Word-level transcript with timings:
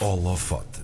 Holofote. 0.00 0.82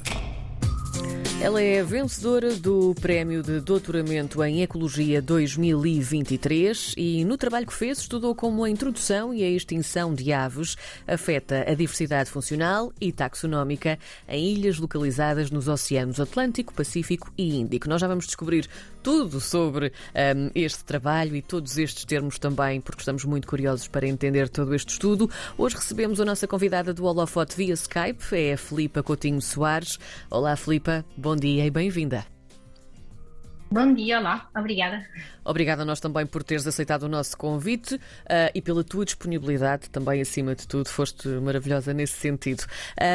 Ela 1.43 1.61
é 1.61 1.83
vencedora 1.83 2.55
do 2.55 2.95
Prémio 2.95 3.43
de 3.43 3.61
Doutoramento 3.61 4.43
em 4.45 4.63
Ecologia 4.63 5.21
2023 5.21 6.95
e, 6.97 7.25
no 7.25 7.37
trabalho 7.37 7.67
que 7.67 7.75
fez, 7.75 7.99
estudou 7.99 8.33
como 8.35 8.63
a 8.63 8.71
introdução 8.71 9.35
e 9.35 9.43
a 9.43 9.51
extinção 9.51 10.15
de 10.15 10.33
aves 10.33 10.77
afeta 11.07 11.65
a 11.69 11.75
diversidade 11.75 12.31
funcional 12.31 12.93
e 13.01 13.11
taxonómica 13.11 13.99
em 14.29 14.55
ilhas 14.55 14.79
localizadas 14.79 15.51
nos 15.51 15.67
oceanos 15.67 16.21
Atlântico, 16.21 16.73
Pacífico 16.73 17.33
e 17.37 17.57
Índico. 17.57 17.89
Nós 17.89 18.01
já 18.01 18.07
vamos 18.07 18.27
descobrir 18.27 18.69
tudo 19.03 19.41
sobre 19.41 19.93
um, 20.15 20.51
este 20.55 20.85
trabalho 20.85 21.35
e 21.35 21.43
todos 21.43 21.77
estes 21.77 22.05
termos 22.05 22.39
também, 22.39 22.81
porque 22.81 23.01
estamos 23.01 23.25
muito 23.25 23.49
curiosos 23.49 23.89
para 23.89 24.07
entender 24.07 24.49
todo 24.49 24.75
este 24.75 24.91
estudo. 24.91 25.29
Hoje 25.59 25.77
recebemos 25.77 26.21
a 26.21 26.25
nossa 26.25 26.47
convidada 26.47 26.95
do 26.95 27.05
Holofote 27.05 27.57
via 27.57 27.75
Skype, 27.75 28.25
é 28.33 28.53
a 28.55 28.59
Filipa 28.59 29.03
Coutinho 29.03 29.43
Soares. 29.43 29.99
Olá, 30.31 30.57
Filipa. 30.57 31.05
Bom 31.17 31.37
dia 31.37 31.67
e 31.67 31.71
bem-vinda. 31.71 32.32
Bom 33.73 33.95
dia, 33.95 34.19
olá, 34.19 34.51
obrigada. 34.55 35.03
Obrigada 35.43 35.81
a 35.81 35.85
nós 35.87 35.99
também 35.99 36.27
por 36.27 36.43
teres 36.43 36.67
aceitado 36.67 37.05
o 37.05 37.09
nosso 37.09 37.39
convite 37.39 37.95
uh, 37.95 38.01
e 38.55 38.61
pela 38.61 38.85
tua 38.85 39.03
disponibilidade 39.03 39.89
também, 39.89 40.21
acima 40.21 40.55
de 40.55 40.69
tudo, 40.69 40.91
foste 40.91 41.27
maravilhosa 41.27 41.95
nesse 41.95 42.13
sentido. 42.13 42.65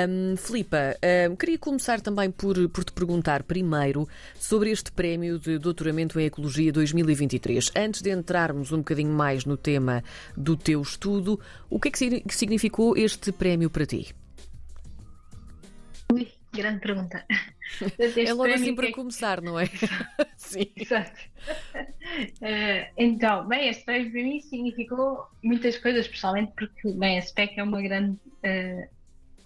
Um, 0.10 0.36
Filipa, 0.36 0.98
um, 1.30 1.36
queria 1.36 1.60
começar 1.60 2.02
também 2.02 2.32
por, 2.32 2.56
por 2.70 2.84
te 2.84 2.92
perguntar 2.92 3.44
primeiro 3.44 4.10
sobre 4.34 4.72
este 4.72 4.92
prémio 4.92 5.38
de 5.38 5.60
doutoramento 5.60 6.20
em 6.20 6.26
Ecologia 6.26 6.74
2023. 6.74 7.74
Antes 7.76 8.02
de 8.02 8.10
entrarmos 8.10 8.72
um 8.72 8.78
bocadinho 8.78 9.14
mais 9.14 9.46
no 9.46 9.58
tema 9.58 10.04
do 10.36 10.58
teu 10.58 10.82
estudo, 10.82 11.40
o 11.70 11.80
que 11.80 11.90
é 11.90 11.92
que 11.92 12.36
significou 12.36 12.98
este 12.98 13.32
prémio 13.32 13.70
para 13.70 13.86
ti? 13.86 14.16
Grande 16.58 16.80
pergunta. 16.80 17.24
é 18.18 18.34
logo 18.34 18.52
assim 18.52 18.74
para 18.74 18.88
que... 18.88 18.94
começar, 18.94 19.42
não 19.42 19.60
é? 19.60 19.68
Sim. 20.36 20.72
Exato. 20.76 21.20
Uh, 22.42 22.92
então, 22.98 23.48
bem, 23.48 23.70
a 23.70 23.74
SPEC 23.74 24.10
para 24.10 24.24
mim 24.24 24.42
significou 24.42 25.28
muitas 25.44 25.78
coisas, 25.78 26.08
pessoalmente, 26.08 26.54
porque, 26.58 26.92
bem, 26.94 27.20
a 27.20 27.22
SPEC 27.22 27.60
é 27.60 27.64
uma 27.64 27.80
grande 27.80 28.14
uh, 28.14 28.42
eh, 28.42 28.90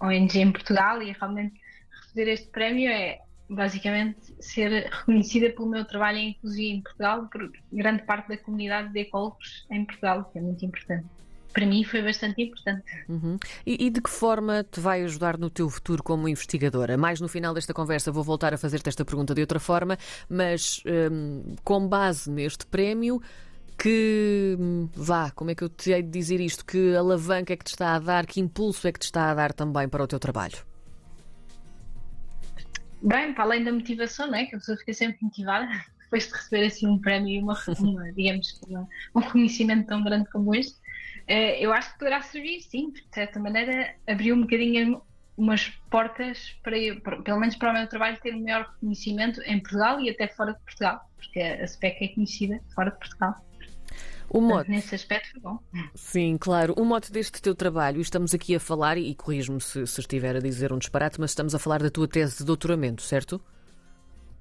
ONG 0.00 0.38
em 0.38 0.52
Portugal 0.52 1.02
e 1.02 1.12
realmente 1.12 1.60
receber 2.00 2.32
este 2.32 2.48
prémio 2.48 2.90
é 2.90 3.20
basicamente 3.46 4.34
ser 4.40 4.88
reconhecida 4.90 5.50
pelo 5.50 5.68
meu 5.68 5.84
trabalho 5.84 6.16
em 6.16 6.30
ecologia 6.30 6.72
em 6.72 6.80
Portugal 6.80 7.28
por 7.30 7.52
grande 7.70 8.04
parte 8.04 8.28
da 8.28 8.38
comunidade 8.38 8.90
de 8.90 9.00
ecólogos 9.00 9.66
em 9.70 9.84
Portugal, 9.84 10.24
que 10.32 10.38
é 10.38 10.40
muito 10.40 10.64
importante 10.64 11.06
para 11.52 11.66
mim 11.66 11.84
foi 11.84 12.02
bastante 12.02 12.42
importante. 12.42 12.84
Uhum. 13.08 13.38
E, 13.66 13.86
e, 13.86 13.90
de 13.90 14.00
que 14.00 14.10
forma 14.10 14.64
te 14.64 14.80
vai 14.80 15.02
ajudar 15.02 15.38
no 15.38 15.50
teu 15.50 15.68
futuro 15.68 16.02
como 16.02 16.28
investigadora? 16.28 16.96
Mais 16.96 17.20
no 17.20 17.28
final 17.28 17.54
desta 17.54 17.74
conversa 17.74 18.10
vou 18.10 18.24
voltar 18.24 18.54
a 18.54 18.58
fazer-te 18.58 18.88
esta 18.88 19.04
pergunta 19.04 19.34
de 19.34 19.40
outra 19.40 19.60
forma, 19.60 19.98
mas 20.28 20.82
um, 20.86 21.54
com 21.62 21.86
base 21.86 22.30
neste 22.30 22.66
prémio, 22.66 23.20
que 23.78 24.56
hum, 24.58 24.88
vá, 24.94 25.30
como 25.30 25.50
é 25.50 25.54
que 25.54 25.64
eu 25.64 25.68
te 25.68 25.90
hei 25.90 26.02
de 26.02 26.10
dizer 26.10 26.40
isto? 26.40 26.64
Que 26.64 26.94
alavanca 26.94 27.52
é 27.52 27.56
que 27.56 27.64
te 27.64 27.72
está 27.72 27.94
a 27.94 27.98
dar, 27.98 28.26
que 28.26 28.40
impulso 28.40 28.86
é 28.86 28.92
que 28.92 29.00
te 29.00 29.04
está 29.04 29.30
a 29.30 29.34
dar 29.34 29.52
também 29.52 29.88
para 29.88 30.02
o 30.02 30.06
teu 30.06 30.18
trabalho? 30.18 30.58
Bem, 33.02 33.34
para 33.34 33.44
além 33.44 33.64
da 33.64 33.72
motivação, 33.72 34.28
não 34.28 34.36
é? 34.36 34.46
Que 34.46 34.54
a 34.54 34.58
pessoa 34.58 34.78
fica 34.78 34.92
sempre 34.92 35.18
motivada 35.22 35.66
depois 36.04 36.28
de 36.28 36.32
receber 36.34 36.66
assim 36.66 36.86
um 36.86 36.98
prémio 36.98 37.28
e 37.28 37.42
uma, 37.42 37.58
uma 37.80 38.12
digamos, 38.12 38.60
uma, 38.68 38.88
um 39.14 39.20
reconhecimento 39.20 39.86
tão 39.88 40.04
grande 40.04 40.30
como 40.30 40.54
este. 40.54 40.76
Uh, 41.28 41.56
eu 41.58 41.72
acho 41.72 41.92
que 41.92 41.98
poderá 41.98 42.20
servir, 42.22 42.60
sim, 42.60 42.90
de 42.90 43.04
certa 43.12 43.38
maneira, 43.38 43.94
abriu 44.06 44.34
um 44.34 44.42
bocadinho 44.42 45.02
umas 45.36 45.68
portas 45.90 46.56
para, 46.62 46.78
eu, 46.78 47.00
pelo 47.00 47.40
menos 47.40 47.56
para 47.56 47.70
o 47.70 47.72
meu 47.72 47.86
trabalho, 47.86 48.18
ter 48.22 48.34
um 48.34 48.42
maior 48.42 48.70
reconhecimento 48.74 49.40
em 49.42 49.60
Portugal 49.60 50.00
e 50.00 50.10
até 50.10 50.28
fora 50.28 50.52
de 50.52 50.60
Portugal, 50.60 51.00
porque 51.16 51.40
a 51.40 51.66
SPEC 51.66 52.04
é 52.04 52.08
conhecida 52.08 52.60
fora 52.74 52.90
de 52.90 52.98
Portugal. 52.98 53.34
O 54.28 54.40
mote. 54.40 54.70
Nesse 54.70 54.94
aspecto 54.94 55.32
foi 55.32 55.40
bom. 55.40 55.58
Sim, 55.94 56.38
claro. 56.38 56.74
O 56.78 56.84
mote 56.84 57.12
deste 57.12 57.40
teu 57.42 57.54
trabalho, 57.54 58.00
estamos 58.00 58.32
aqui 58.32 58.54
a 58.54 58.60
falar, 58.60 58.96
e 58.96 59.14
corrijo-me 59.14 59.60
se, 59.60 59.86
se 59.86 60.00
estiver 60.00 60.36
a 60.36 60.40
dizer 60.40 60.72
um 60.72 60.78
disparate, 60.78 61.20
mas 61.20 61.32
estamos 61.32 61.54
a 61.54 61.58
falar 61.58 61.82
da 61.82 61.90
tua 61.90 62.08
tese 62.08 62.38
de 62.38 62.44
doutoramento, 62.44 63.02
certo? 63.02 63.42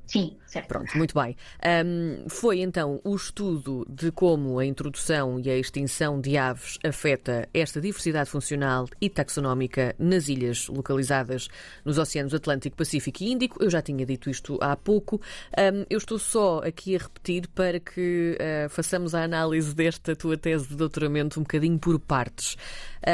Sim, 0.06 0.36
certo. 0.46 0.68
Pronto, 0.68 0.98
muito 0.98 1.14
bem. 1.18 1.38
Um, 1.86 2.28
foi 2.28 2.60
então 2.60 3.00
o 3.04 3.16
estudo 3.16 3.86
de 3.90 4.12
como 4.12 4.60
a 4.60 4.66
introdução 4.66 5.40
e 5.40 5.50
a 5.50 5.58
extinção 5.58 6.20
de 6.20 6.38
aves 6.38 6.78
afeta 6.84 7.48
esta 7.54 7.80
diversidade 7.80 8.30
funcional 8.30 8.88
e 9.00 9.10
taxonómica 9.10 9.96
nas 9.98 10.28
ilhas 10.28 10.68
localizadas 10.68 11.48
nos 11.86 11.98
oceanos 11.98 12.34
Atlântico, 12.34 12.76
Pacífico 12.76 13.24
e 13.24 13.32
Índico. 13.32 13.64
Eu 13.64 13.70
já 13.70 13.82
tinha 13.82 14.06
dito 14.06 14.30
isto 14.30 14.58
há 14.62 14.76
pouco. 14.76 15.22
Um, 15.58 15.86
eu 15.90 15.98
estou 15.98 16.20
só 16.20 16.60
aqui 16.60 16.96
a 16.96 17.00
repetir 17.00 17.48
para 17.48 17.80
que 17.80 18.38
uh, 18.38 18.70
façamos 18.70 19.16
a 19.16 19.24
análise 19.24 19.74
desta 19.74 20.14
tua 20.14 20.36
tese 20.38 20.68
de 20.68 20.76
doutoramento 20.76 21.40
um 21.40 21.44
bocadinho 21.44 21.80
por 21.80 21.98
partes. 22.00 22.58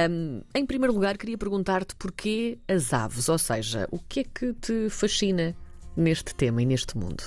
Um, 0.09 0.41
em 0.55 0.65
primeiro 0.65 0.93
lugar, 0.93 1.15
queria 1.15 1.37
perguntar-te 1.37 1.95
porquê 1.95 2.57
as 2.67 2.91
aves, 2.91 3.29
ou 3.29 3.37
seja, 3.37 3.87
o 3.91 3.99
que 3.99 4.21
é 4.21 4.23
que 4.23 4.53
te 4.53 4.89
fascina 4.89 5.55
neste 5.97 6.33
tema 6.35 6.61
e 6.61 6.65
neste 6.65 6.97
mundo? 6.97 7.23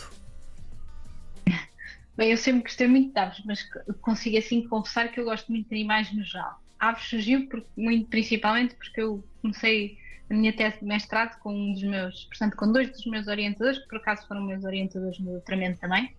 Bem, 2.16 2.30
eu 2.30 2.36
sempre 2.36 2.62
gostei 2.62 2.86
muito 2.86 3.12
de 3.12 3.18
aves, 3.18 3.42
mas 3.44 3.62
consigo 4.00 4.38
assim 4.38 4.66
confessar 4.68 5.10
que 5.10 5.18
eu 5.18 5.24
gosto 5.24 5.50
muito 5.50 5.68
de 5.68 5.74
animais 5.74 6.12
no 6.12 6.22
geral. 6.22 6.60
Aves 6.78 7.04
surgiu 7.04 7.48
muito 7.76 8.08
principalmente 8.08 8.74
porque 8.74 9.00
eu 9.00 9.24
comecei 9.42 9.98
a 10.30 10.34
minha 10.34 10.52
tese 10.52 10.78
de 10.78 10.84
mestrado 10.84 11.38
com 11.40 11.52
um 11.52 11.72
dos 11.72 11.82
meus, 11.82 12.24
portanto, 12.26 12.56
com 12.56 12.72
dois 12.72 12.90
dos 12.90 13.04
meus 13.06 13.26
orientadores, 13.26 13.78
que 13.78 13.88
por 13.88 13.98
acaso 13.98 14.26
foram 14.28 14.42
meus 14.42 14.64
orientadores 14.64 15.18
no 15.18 15.32
doutoramento 15.32 15.80
também, 15.80 16.14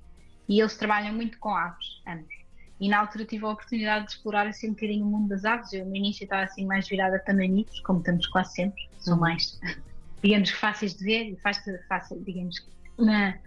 e 0.49 0.59
eles 0.59 0.75
trabalham 0.75 1.13
muito 1.13 1.39
com 1.39 1.55
aves, 1.55 2.01
ambos. 2.05 2.33
E 2.79 2.89
na 2.89 2.99
altura 2.99 3.25
tive 3.25 3.45
a 3.45 3.49
oportunidade 3.49 4.05
de 4.07 4.11
explorar 4.13 4.47
assim 4.47 4.69
um 4.69 4.73
bocadinho 4.73 5.05
o 5.05 5.09
mundo 5.09 5.29
das 5.29 5.45
aves. 5.45 5.71
Eu 5.71 5.85
no 5.85 5.95
início 5.95 6.23
estava 6.23 6.41
assim 6.41 6.65
mais 6.65 6.89
virada 6.89 7.19
para 7.19 7.31
mamíferos, 7.31 7.79
como 7.81 7.99
estamos 7.99 8.25
quase 8.27 8.55
sempre, 8.55 8.89
são 8.97 9.19
mais 9.19 9.59
digamos, 10.21 10.49
fáceis 10.51 10.95
de 10.95 11.03
ver 11.03 11.31
e 11.31 11.35
fácil, 11.37 11.77
fácil 11.87 12.23
digamos, 12.23 12.55
na, 12.97 13.37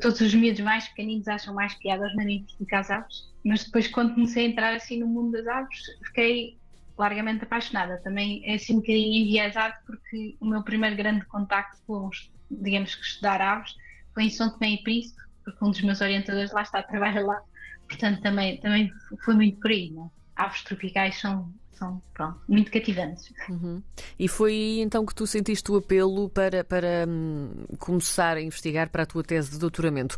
todos 0.00 0.20
os 0.20 0.34
miúdos 0.34 0.60
mais 0.60 0.88
pequeninos 0.88 1.28
acham 1.28 1.54
mais 1.54 1.74
piada 1.74 2.04
aos 2.04 2.14
mamíferos 2.14 2.56
do 2.58 2.66
que 2.66 2.74
às 2.74 2.90
aves, 2.90 3.30
mas 3.44 3.64
depois 3.64 3.88
quando 3.88 4.14
comecei 4.14 4.46
a 4.46 4.48
entrar 4.48 4.74
assim 4.74 4.98
no 4.98 5.06
mundo 5.06 5.32
das 5.32 5.46
aves, 5.46 5.78
fiquei 6.06 6.58
largamente 6.96 7.44
apaixonada. 7.44 8.00
Também 8.02 8.42
é 8.44 8.54
assim 8.54 8.74
um 8.74 8.76
bocadinho 8.76 9.24
enviesado 9.24 9.74
porque 9.86 10.36
o 10.40 10.46
meu 10.46 10.62
primeiro 10.62 10.96
grande 10.96 11.24
contacto 11.26 11.78
com, 11.86 12.08
digamos 12.50 12.94
que 12.94 13.02
estudar 13.02 13.40
aves 13.40 13.74
foi 14.14 14.24
em 14.24 14.30
São 14.30 14.50
Tomé 14.50 14.72
e 14.72 14.82
Príncipe, 14.82 15.20
porque 15.44 15.64
um 15.64 15.70
dos 15.70 15.82
meus 15.82 16.00
orientadores 16.00 16.52
lá 16.52 16.62
está, 16.62 16.82
trabalha 16.82 17.24
lá, 17.24 17.42
portanto 17.88 18.20
também, 18.20 18.60
também 18.60 18.90
foi 19.24 19.34
muito 19.34 19.58
por 19.60 19.70
aí, 19.70 19.90
não? 19.90 20.06
É? 20.06 20.22
Aves 20.36 20.62
tropicais 20.62 21.20
são 21.20 21.52
são 21.82 22.00
pronto, 22.14 22.40
muito 22.48 22.70
cativantes. 22.70 23.32
Uhum. 23.48 23.82
E 24.16 24.28
foi 24.28 24.78
então 24.80 25.04
que 25.04 25.14
tu 25.14 25.26
sentiste 25.26 25.70
o 25.72 25.76
apelo 25.76 26.28
para, 26.28 26.62
para 26.62 27.04
hum, 27.08 27.64
começar 27.78 28.36
a 28.36 28.40
investigar 28.40 28.88
para 28.88 29.02
a 29.02 29.06
tua 29.06 29.24
tese 29.24 29.50
de 29.50 29.58
doutoramento. 29.58 30.16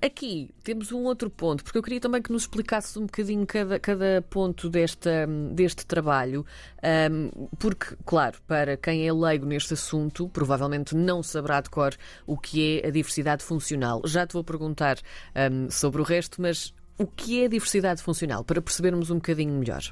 Aqui 0.00 0.50
temos 0.64 0.90
um 0.90 1.04
outro 1.04 1.30
ponto, 1.30 1.62
porque 1.62 1.78
eu 1.78 1.82
queria 1.82 2.00
também 2.00 2.20
que 2.20 2.32
nos 2.32 2.42
explicasses 2.42 2.96
um 2.96 3.02
bocadinho 3.02 3.46
cada, 3.46 3.78
cada 3.78 4.24
ponto 4.28 4.68
desta, 4.68 5.28
deste 5.52 5.86
trabalho, 5.86 6.44
um, 6.82 7.46
porque, 7.56 7.94
claro, 8.04 8.40
para 8.48 8.76
quem 8.76 9.06
é 9.06 9.12
leigo 9.12 9.46
neste 9.46 9.74
assunto, 9.74 10.28
provavelmente 10.30 10.96
não 10.96 11.22
saberá 11.22 11.60
de 11.60 11.70
cor 11.70 11.94
o 12.26 12.36
que 12.36 12.80
é 12.80 12.88
a 12.88 12.90
diversidade 12.90 13.44
funcional. 13.44 14.02
Já 14.04 14.26
te 14.26 14.32
vou 14.32 14.42
perguntar 14.42 14.98
um, 15.36 15.70
sobre 15.70 16.00
o 16.00 16.04
resto, 16.04 16.42
mas 16.42 16.74
o 16.98 17.06
que 17.06 17.44
é 17.44 17.48
diversidade 17.48 18.02
funcional, 18.02 18.42
para 18.42 18.60
percebermos 18.60 19.08
um 19.08 19.16
bocadinho 19.16 19.54
melhor? 19.54 19.82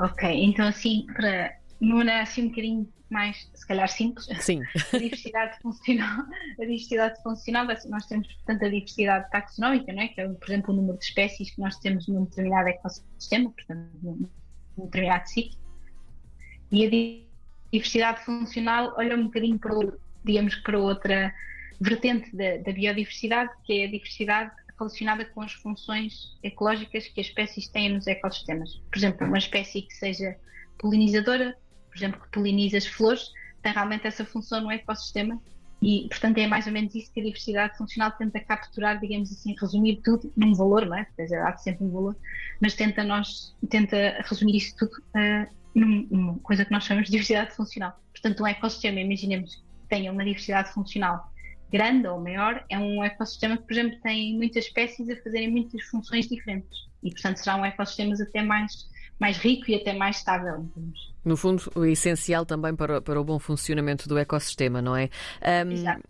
Ok, 0.00 0.28
então 0.28 0.66
assim, 0.66 1.06
para 1.12 1.56
numa 1.80 2.20
assim 2.20 2.44
um 2.44 2.48
bocadinho 2.48 2.92
mais, 3.10 3.50
se 3.52 3.66
calhar 3.66 3.88
simples, 3.88 4.26
Sim. 4.40 4.62
a 4.94 4.98
diversidade 4.98 5.58
funcional, 5.60 6.24
a 6.58 6.62
diversidade 6.62 7.22
funcional, 7.22 7.66
nós 7.66 8.06
temos, 8.06 8.32
portanto, 8.34 8.64
a 8.64 8.68
diversidade 8.68 9.30
taxonómica, 9.30 9.92
não 9.92 10.02
é? 10.02 10.08
que 10.08 10.20
é, 10.20 10.28
por 10.28 10.48
exemplo, 10.48 10.72
o 10.72 10.76
número 10.76 10.96
de 10.96 11.04
espécies 11.04 11.50
que 11.50 11.60
nós 11.60 11.76
temos 11.80 12.06
num 12.06 12.24
determinado 12.24 12.68
ecossistema, 12.68 13.50
portanto, 13.50 13.90
num, 14.02 14.28
num 14.78 14.84
determinado 14.84 15.28
sítio, 15.28 15.58
e 16.70 16.86
a 16.86 16.90
diversidade 17.72 18.24
funcional 18.24 18.94
olha 18.96 19.16
um 19.16 19.24
bocadinho 19.24 19.58
para, 19.58 19.74
digamos, 20.24 20.54
para 20.56 20.78
outra 20.78 21.34
vertente 21.80 22.34
da, 22.36 22.58
da 22.58 22.72
biodiversidade, 22.72 23.50
que 23.64 23.80
é 23.80 23.86
a 23.86 23.90
diversidade 23.90 24.52
relacionada 24.80 25.24
com 25.26 25.42
as 25.42 25.52
funções 25.52 26.36
ecológicas 26.42 27.06
que 27.06 27.20
as 27.20 27.26
espécies 27.26 27.68
têm 27.68 27.90
nos 27.90 28.06
ecossistemas. 28.06 28.80
Por 28.90 28.98
exemplo, 28.98 29.26
uma 29.26 29.38
espécie 29.38 29.82
que 29.82 29.94
seja 29.94 30.36
polinizadora, 30.78 31.56
por 31.88 31.96
exemplo, 31.96 32.20
que 32.20 32.28
poliniza 32.30 32.78
as 32.78 32.86
flores, 32.86 33.30
tem 33.62 33.72
realmente 33.72 34.06
essa 34.06 34.24
função 34.24 34.62
no 34.62 34.70
ecossistema 34.70 35.40
e, 35.82 36.06
portanto, 36.08 36.38
é 36.38 36.46
mais 36.46 36.66
ou 36.66 36.72
menos 36.72 36.94
isso 36.94 37.12
que 37.12 37.20
a 37.20 37.24
diversidade 37.24 37.76
funcional 37.76 38.12
tenta 38.12 38.40
capturar, 38.40 39.00
digamos 39.00 39.30
assim, 39.32 39.54
resumir 39.58 40.00
tudo 40.02 40.30
num 40.36 40.54
valor, 40.54 40.86
não 40.86 40.96
é? 40.96 41.06
Seja, 41.16 41.46
há 41.46 41.56
sempre 41.56 41.84
um 41.84 41.90
valor, 41.90 42.16
mas 42.60 42.74
tenta, 42.74 43.02
nós, 43.02 43.56
tenta 43.68 44.22
resumir 44.28 44.56
isso 44.56 44.76
tudo 44.76 44.92
uh, 44.92 45.54
numa 45.74 46.38
coisa 46.40 46.64
que 46.64 46.70
nós 46.70 46.84
chamamos 46.84 47.08
de 47.08 47.12
diversidade 47.12 47.54
funcional. 47.54 47.98
Portanto, 48.12 48.42
um 48.42 48.46
ecossistema, 48.46 49.00
imaginemos 49.00 49.56
que 49.56 49.62
tenha 49.88 50.12
uma 50.12 50.24
diversidade 50.24 50.70
funcional 50.70 51.30
grande 51.70 52.06
ou 52.06 52.20
maior, 52.20 52.64
é 52.68 52.78
um 52.78 53.02
ecossistema 53.02 53.56
que, 53.56 53.62
por 53.62 53.72
exemplo, 53.72 53.98
tem 54.02 54.36
muitas 54.36 54.66
espécies 54.66 55.08
a 55.08 55.16
fazerem 55.16 55.50
muitas 55.50 55.82
funções 55.84 56.28
diferentes. 56.28 56.88
E, 57.02 57.10
portanto, 57.10 57.36
será 57.38 57.56
um 57.56 57.64
ecossistema 57.64 58.14
até 58.20 58.42
mais, 58.42 58.88
mais 59.18 59.38
rico 59.38 59.70
e 59.70 59.76
até 59.76 59.92
mais 59.92 60.16
estável. 60.16 60.68
No 61.24 61.36
fundo, 61.36 61.70
o 61.74 61.84
essencial 61.84 62.44
também 62.44 62.74
para, 62.74 63.00
para 63.00 63.20
o 63.20 63.24
bom 63.24 63.38
funcionamento 63.38 64.08
do 64.08 64.18
ecossistema, 64.18 64.82
não 64.82 64.96
é? 64.96 65.08
Um, 65.64 65.72
Exato. 65.72 66.02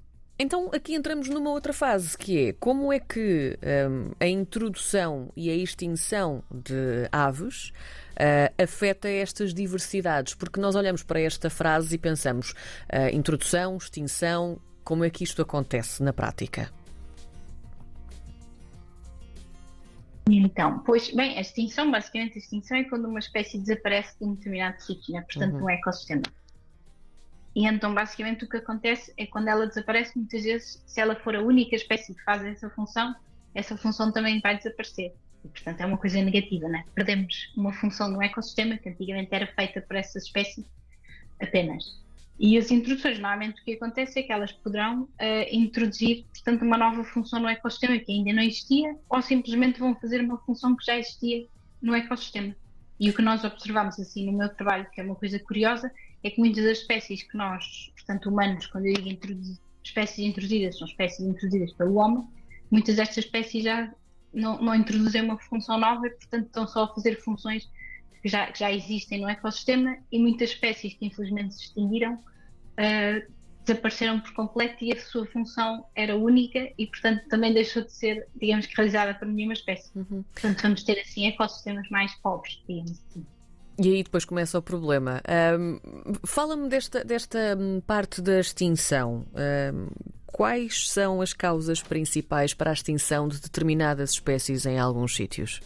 Então 0.42 0.70
aqui 0.72 0.94
entramos 0.94 1.28
numa 1.28 1.50
outra 1.50 1.70
fase 1.70 2.16
que 2.16 2.48
é 2.48 2.52
como 2.54 2.90
é 2.90 2.98
que 2.98 3.58
um, 3.62 4.12
a 4.18 4.26
introdução 4.26 5.30
e 5.36 5.50
a 5.50 5.54
extinção 5.54 6.42
de 6.50 7.06
aves 7.12 7.74
uh, 8.12 8.62
afeta 8.62 9.06
estas 9.06 9.52
diversidades? 9.52 10.32
Porque 10.34 10.58
nós 10.58 10.74
olhamos 10.74 11.02
para 11.02 11.20
esta 11.20 11.50
frase 11.50 11.94
e 11.94 11.98
pensamos 11.98 12.52
uh, 12.52 13.14
introdução, 13.14 13.76
extinção, 13.76 14.58
como 14.84 15.04
é 15.04 15.10
que 15.10 15.24
isto 15.24 15.42
acontece 15.42 16.02
na 16.02 16.12
prática? 16.12 16.70
Então, 20.28 20.78
pois, 20.80 21.12
bem, 21.12 21.36
a 21.36 21.40
extinção, 21.40 21.90
basicamente, 21.90 22.34
a 22.34 22.38
extinção 22.38 22.76
é 22.76 22.84
quando 22.84 23.08
uma 23.08 23.18
espécie 23.18 23.58
desaparece 23.58 24.16
de 24.18 24.24
um 24.24 24.34
determinado 24.34 24.80
sítio, 24.80 25.14
né? 25.14 25.22
portanto, 25.22 25.54
uhum. 25.54 25.64
um 25.64 25.70
ecossistema. 25.70 26.22
E 27.54 27.66
então, 27.66 27.92
basicamente, 27.92 28.44
o 28.44 28.48
que 28.48 28.58
acontece 28.58 29.12
é 29.16 29.26
quando 29.26 29.48
ela 29.48 29.66
desaparece, 29.66 30.16
muitas 30.16 30.44
vezes, 30.44 30.82
se 30.86 31.00
ela 31.00 31.16
for 31.16 31.34
a 31.34 31.42
única 31.42 31.74
espécie 31.74 32.14
que 32.14 32.22
faz 32.22 32.44
essa 32.44 32.70
função, 32.70 33.14
essa 33.54 33.76
função 33.76 34.12
também 34.12 34.40
vai 34.40 34.56
desaparecer. 34.56 35.12
E, 35.44 35.48
portanto, 35.48 35.80
é 35.80 35.86
uma 35.86 35.98
coisa 35.98 36.22
negativa, 36.22 36.68
né? 36.68 36.84
Perdemos 36.94 37.52
uma 37.56 37.72
função 37.72 38.08
no 38.08 38.22
ecossistema 38.22 38.76
que 38.76 38.88
antigamente 38.88 39.34
era 39.34 39.46
feita 39.48 39.80
por 39.80 39.96
essa 39.96 40.18
espécie 40.18 40.64
apenas. 41.40 41.98
E 42.42 42.56
as 42.56 42.70
introduções, 42.70 43.18
normalmente, 43.18 43.60
o 43.60 43.64
que 43.66 43.74
acontece 43.74 44.18
é 44.18 44.22
que 44.22 44.32
elas 44.32 44.50
poderão 44.50 45.02
uh, 45.02 45.08
introduzir, 45.52 46.24
portanto, 46.32 46.62
uma 46.62 46.78
nova 46.78 47.04
função 47.04 47.38
no 47.38 47.46
ecossistema 47.46 47.98
que 47.98 48.10
ainda 48.10 48.32
não 48.32 48.42
existia, 48.42 48.96
ou 49.10 49.20
simplesmente 49.20 49.78
vão 49.78 49.94
fazer 49.94 50.22
uma 50.22 50.38
função 50.38 50.74
que 50.74 50.86
já 50.86 50.96
existia 50.96 51.46
no 51.82 51.94
ecossistema. 51.94 52.56
E 52.98 53.10
o 53.10 53.14
que 53.14 53.20
nós 53.20 53.44
observamos, 53.44 54.00
assim, 54.00 54.24
no 54.24 54.32
meu 54.32 54.48
trabalho, 54.48 54.88
que 54.90 55.02
é 55.02 55.04
uma 55.04 55.16
coisa 55.16 55.38
curiosa, 55.38 55.92
é 56.24 56.30
que 56.30 56.40
muitas 56.40 56.64
das 56.64 56.78
espécies 56.78 57.22
que 57.22 57.36
nós, 57.36 57.92
portanto, 57.94 58.30
humanos, 58.30 58.66
quando 58.68 58.86
eu 58.86 58.94
digo 58.94 59.58
espécies 59.84 60.26
introduzidas, 60.26 60.78
são 60.78 60.88
espécies 60.88 61.20
introduzidas 61.20 61.74
pelo 61.74 61.96
homem, 61.96 62.26
muitas 62.70 62.96
destas 62.96 63.24
espécies 63.24 63.64
já 63.64 63.92
não, 64.32 64.62
não, 64.62 64.74
introduzem 64.74 65.20
uma 65.20 65.38
função 65.38 65.78
nova 65.78 66.06
e, 66.06 66.10
portanto, 66.10 66.46
estão 66.46 66.66
só 66.66 66.84
a 66.84 66.94
fazer 66.94 67.20
funções 67.20 67.68
que 68.22 68.28
já, 68.28 68.46
que 68.46 68.58
já 68.58 68.72
existem 68.72 69.20
no 69.20 69.28
ecossistema 69.28 69.96
e 70.10 70.18
muitas 70.18 70.50
espécies 70.50 70.94
que 70.94 71.06
infelizmente 71.06 71.54
se 71.54 71.64
extinguiram 71.64 72.14
uh, 72.14 73.30
desapareceram 73.64 74.20
por 74.20 74.32
completo 74.32 74.84
e 74.84 74.92
a 74.92 75.00
sua 75.00 75.26
função 75.26 75.84
era 75.94 76.16
única 76.16 76.70
e, 76.78 76.86
portanto, 76.86 77.28
também 77.28 77.52
deixou 77.52 77.82
de 77.82 77.92
ser, 77.92 78.26
digamos 78.34 78.66
realizada 78.66 79.14
por 79.14 79.28
nenhuma 79.28 79.52
espécie. 79.52 79.90
Uhum. 79.94 80.24
Portanto, 80.32 80.62
vamos 80.62 80.82
ter, 80.82 80.98
assim, 81.00 81.26
ecossistemas 81.26 81.88
mais 81.90 82.14
pobres, 82.16 82.60
digamos 82.66 82.92
assim. 82.92 83.24
E 83.78 83.88
aí 83.88 84.02
depois 84.02 84.24
começa 84.24 84.58
o 84.58 84.62
problema. 84.62 85.22
Um, 85.58 85.78
Fala-me 86.26 86.68
desta, 86.68 87.04
desta 87.04 87.56
hum, 87.58 87.80
parte 87.86 88.20
da 88.20 88.40
extinção. 88.40 89.24
Um, 89.34 89.86
quais 90.26 90.90
são 90.90 91.20
as 91.20 91.32
causas 91.32 91.82
principais 91.82 92.52
para 92.52 92.70
a 92.70 92.72
extinção 92.74 93.26
de 93.26 93.40
determinadas 93.40 94.10
espécies 94.12 94.66
em 94.66 94.78
alguns 94.78 95.14
sítios? 95.14 95.60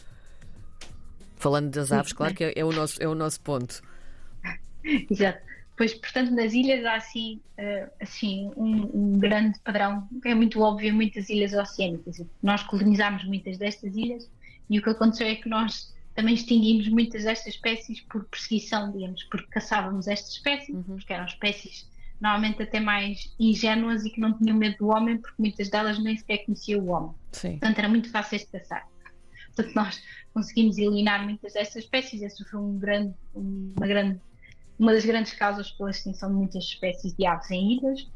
Falando 1.44 1.70
das 1.70 1.92
aves, 1.92 2.14
claro 2.14 2.34
que 2.34 2.42
é, 2.42 2.54
é, 2.56 2.64
o, 2.64 2.72
nosso, 2.72 3.02
é 3.02 3.06
o 3.06 3.14
nosso 3.14 3.38
ponto. 3.42 3.82
Exato. 5.10 5.42
Pois, 5.76 5.92
portanto, 5.92 6.30
nas 6.30 6.54
ilhas 6.54 6.82
há 6.86 6.94
assim, 6.94 7.38
uh, 7.58 7.90
assim 8.00 8.50
um, 8.56 8.90
um, 8.94 9.18
grande 9.18 9.58
padrão, 9.58 10.08
que 10.22 10.28
é 10.28 10.34
muito 10.34 10.62
óbvio 10.62 10.94
muitas 10.94 11.28
ilhas 11.28 11.52
oceânicas. 11.52 12.24
Nós 12.42 12.62
colonizámos 12.62 13.26
muitas 13.26 13.58
destas 13.58 13.94
ilhas 13.94 14.26
e 14.70 14.78
o 14.78 14.82
que 14.82 14.88
aconteceu 14.88 15.26
é 15.26 15.34
que 15.34 15.46
nós 15.46 15.94
também 16.14 16.32
extinguimos 16.32 16.88
muitas 16.88 17.24
destas 17.24 17.54
espécies 17.54 18.00
por 18.00 18.24
perseguição, 18.24 18.90
digamos, 18.90 19.22
porque 19.24 19.48
caçávamos 19.48 20.08
estas 20.08 20.30
espécies, 20.30 20.74
uhum. 20.74 20.82
porque 20.82 21.12
eram 21.12 21.26
espécies 21.26 21.86
normalmente 22.22 22.62
até 22.62 22.80
mais 22.80 23.34
ingênuas 23.38 24.06
e 24.06 24.10
que 24.10 24.18
não 24.18 24.32
tinham 24.32 24.56
medo 24.56 24.78
do 24.78 24.88
homem, 24.88 25.18
porque 25.18 25.36
muitas 25.38 25.68
delas 25.68 26.02
nem 26.02 26.16
sequer 26.16 26.38
conheciam 26.46 26.80
o 26.80 26.86
homem. 26.88 27.10
Sim. 27.32 27.50
Portanto, 27.58 27.78
eram 27.80 27.90
muito 27.90 28.10
fáceis 28.10 28.42
de 28.42 28.48
caçar. 28.48 28.88
Portanto, 29.54 29.74
nós 29.74 30.02
conseguimos 30.32 30.78
eliminar 30.78 31.22
muitas 31.24 31.52
destas 31.52 31.84
espécies. 31.84 32.22
Essa 32.22 32.44
foi 32.44 32.60
um 32.60 32.78
grande, 32.78 33.14
uma, 33.34 33.86
grande, 33.86 34.20
uma 34.78 34.92
das 34.92 35.04
grandes 35.04 35.32
causas 35.34 35.70
pela 35.70 35.90
extinção 35.90 36.30
de 36.30 36.36
muitas 36.36 36.64
espécies 36.64 37.14
de 37.14 37.26
aves 37.26 37.50
em 37.50 37.78
ilhas 37.78 38.10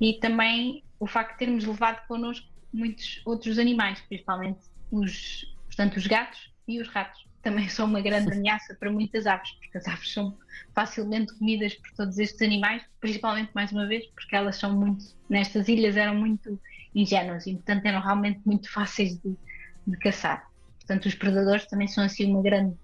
e 0.00 0.14
também 0.14 0.82
o 0.98 1.06
facto 1.06 1.32
de 1.32 1.38
termos 1.38 1.64
levado 1.64 2.06
connosco 2.06 2.46
muitos 2.72 3.20
outros 3.24 3.58
animais, 3.58 4.00
principalmente 4.08 4.60
os, 4.90 5.54
portanto, 5.66 5.96
os 5.96 6.06
gatos 6.06 6.52
e 6.66 6.80
os 6.80 6.88
ratos 6.88 7.26
também 7.42 7.68
são 7.68 7.86
uma 7.86 8.00
grande 8.00 8.32
ameaça 8.34 8.74
para 8.74 8.90
muitas 8.90 9.26
aves, 9.26 9.50
porque 9.52 9.78
as 9.78 9.86
aves 9.86 10.12
são 10.12 10.36
facilmente 10.74 11.34
comidas 11.38 11.74
por 11.74 11.90
todos 11.92 12.18
estes 12.18 12.40
animais, 12.42 12.82
principalmente 13.00 13.50
mais 13.54 13.72
uma 13.72 13.86
vez, 13.86 14.06
porque 14.08 14.34
elas 14.36 14.56
são 14.56 14.76
muito, 14.76 15.04
nestas 15.28 15.68
ilhas 15.68 15.96
eram 15.96 16.14
muito 16.14 16.60
ingênuas 16.94 17.46
e 17.46 17.54
portanto 17.54 17.86
eram 17.86 18.00
realmente 18.00 18.40
muito 18.44 18.70
fáceis 18.70 19.18
de, 19.20 19.36
de 19.86 19.96
caçar. 19.98 20.49
Portanto, 20.90 21.06
os 21.06 21.14
predadores 21.14 21.66
também 21.66 21.86
são 21.86 22.02
assim 22.02 22.28
uma 22.32 22.42
grande, 22.42 22.74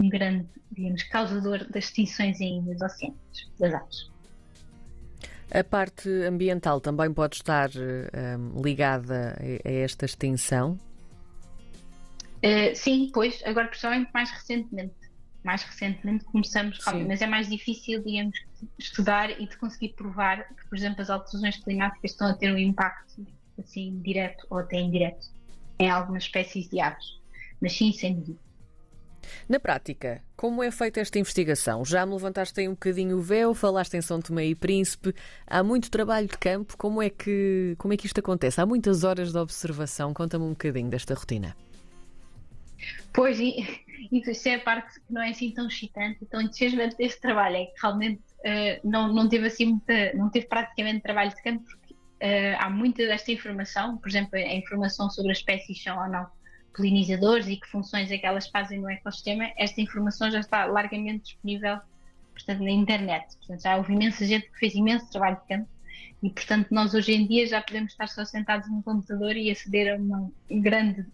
um 0.00 0.08
grande, 0.08 0.46
digamos, 0.70 1.02
causador 1.02 1.66
das 1.68 1.86
extinções 1.86 2.40
em 2.40 2.62
ilhas 2.62 2.80
oceânicas 2.80 3.50
das 3.58 3.74
aves. 3.74 4.10
A 5.50 5.64
parte 5.64 6.08
ambiental 6.08 6.80
também 6.80 7.12
pode 7.12 7.34
estar 7.34 7.68
um, 7.74 8.62
ligada 8.62 9.36
a 9.64 9.68
esta 9.68 10.04
extinção? 10.04 10.78
Uh, 12.36 12.76
sim, 12.76 13.10
pois, 13.12 13.42
agora 13.44 13.66
principalmente 13.66 14.08
mais 14.14 14.30
recentemente. 14.30 14.94
Mais 15.42 15.64
recentemente 15.64 16.26
começamos, 16.26 16.78
mas 17.08 17.20
é 17.20 17.26
mais 17.26 17.48
difícil, 17.48 18.04
digamos, 18.04 18.38
estudar 18.78 19.30
e 19.30 19.48
de 19.48 19.56
conseguir 19.56 19.94
provar 19.94 20.46
que, 20.54 20.68
por 20.68 20.78
exemplo, 20.78 21.02
as 21.02 21.10
alterações 21.10 21.56
climáticas 21.56 22.12
estão 22.12 22.28
a 22.28 22.34
ter 22.34 22.52
um 22.52 22.58
impacto, 22.58 23.26
assim, 23.58 24.00
direto 24.00 24.46
ou 24.48 24.58
até 24.58 24.78
indireto 24.78 25.26
em 25.80 25.90
algumas 25.90 26.22
espécies 26.22 26.68
de 26.68 26.78
aves. 26.78 27.17
Mas 27.60 27.72
sim, 27.72 27.92
sem 27.92 28.14
dúvida. 28.14 28.48
Na 29.48 29.58
prática, 29.58 30.22
como 30.36 30.62
é 30.62 30.70
feita 30.70 31.00
esta 31.00 31.18
investigação? 31.18 31.84
Já 31.84 32.04
me 32.06 32.12
levantaste 32.12 32.60
aí 32.60 32.68
um 32.68 32.72
bocadinho 32.72 33.18
o 33.18 33.22
véu, 33.22 33.54
falaste 33.54 33.94
em 33.94 34.00
São 34.00 34.20
Tomé 34.20 34.46
e 34.46 34.54
Príncipe, 34.54 35.14
há 35.46 35.62
muito 35.62 35.90
trabalho 35.90 36.28
de 36.28 36.38
campo, 36.38 36.76
como 36.76 37.02
é 37.02 37.10
que, 37.10 37.74
como 37.78 37.92
é 37.92 37.96
que 37.96 38.06
isto 38.06 38.18
acontece? 38.20 38.60
Há 38.60 38.66
muitas 38.66 39.04
horas 39.04 39.32
de 39.32 39.38
observação, 39.38 40.14
conta-me 40.14 40.44
um 40.44 40.50
bocadinho 40.50 40.88
desta 40.88 41.14
rotina. 41.14 41.56
Pois, 43.12 43.38
e, 43.40 43.56
e 44.12 44.20
isso 44.20 44.48
é 44.48 44.54
a 44.54 44.60
parte 44.60 44.94
que 45.00 45.12
não 45.12 45.22
é 45.22 45.30
assim 45.30 45.50
tão 45.50 45.66
excitante, 45.66 46.24
tão 46.26 46.40
entusiasmante 46.40 46.96
deste 46.96 47.20
trabalho, 47.20 47.56
é 47.56 47.66
que 47.66 47.80
realmente 47.82 48.20
uh, 48.20 48.88
não, 48.88 49.12
não 49.12 49.28
teve 49.28 49.46
assim 49.46 49.66
muita, 49.66 50.12
não 50.14 50.30
teve 50.30 50.46
praticamente 50.46 51.02
trabalho 51.02 51.30
de 51.30 51.42
campo, 51.42 51.64
porque 51.64 51.94
uh, 51.94 52.56
há 52.58 52.70
muita 52.70 53.06
desta 53.06 53.32
informação, 53.32 53.96
por 53.98 54.08
exemplo, 54.08 54.30
a 54.34 54.54
informação 54.54 55.10
sobre 55.10 55.32
as 55.32 55.38
espécies 55.38 55.82
são 55.82 55.98
ou 55.98 56.08
não 56.08 56.26
polinizadores 56.78 57.46
e 57.48 57.56
que 57.56 57.66
funções 57.68 58.10
é 58.10 58.16
que 58.16 58.24
elas 58.24 58.48
fazem 58.48 58.80
no 58.80 58.88
ecossistema, 58.88 59.50
esta 59.58 59.80
informação 59.80 60.30
já 60.30 60.40
está 60.40 60.64
largamente 60.64 61.24
disponível 61.24 61.78
portanto, 62.32 62.62
na 62.62 62.70
internet. 62.70 63.36
Portanto, 63.38 63.62
já 63.62 63.76
houve 63.76 63.92
imensa 63.92 64.24
gente 64.24 64.48
que 64.50 64.58
fez 64.58 64.74
imenso 64.74 65.10
trabalho 65.10 65.36
de 65.36 65.48
campo 65.48 65.68
e, 66.22 66.30
portanto, 66.30 66.68
nós 66.70 66.94
hoje 66.94 67.12
em 67.12 67.26
dia 67.26 67.46
já 67.46 67.60
podemos 67.60 67.92
estar 67.92 68.08
só 68.08 68.24
sentados 68.24 68.68
num 68.70 68.80
computador 68.80 69.36
e 69.36 69.50
aceder 69.50 69.94
a 69.94 69.96
uma 69.96 70.30
grande 70.48 71.04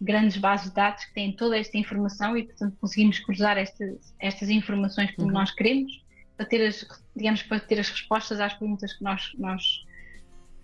grandes 0.00 0.36
bases 0.36 0.68
de 0.68 0.76
dados 0.76 1.04
que 1.06 1.12
têm 1.12 1.32
toda 1.32 1.58
esta 1.58 1.76
informação 1.76 2.36
e, 2.36 2.44
portanto, 2.44 2.76
conseguimos 2.80 3.18
cruzar 3.18 3.58
estas, 3.58 4.14
estas 4.20 4.48
informações 4.48 5.10
como 5.16 5.26
uhum. 5.26 5.34
nós 5.34 5.50
queremos 5.50 6.04
para 6.36 6.46
ter 6.46 6.64
as, 6.64 6.86
digamos, 7.16 7.42
para 7.42 7.58
ter 7.58 7.80
as 7.80 7.90
respostas 7.90 8.38
às 8.38 8.54
perguntas 8.54 8.92
que 8.92 9.02
nós, 9.02 9.32
nós 9.36 9.84